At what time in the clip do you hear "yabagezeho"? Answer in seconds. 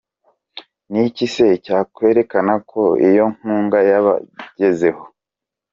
3.89-5.03